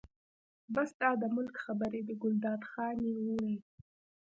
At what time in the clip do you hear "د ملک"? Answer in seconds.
1.21-1.55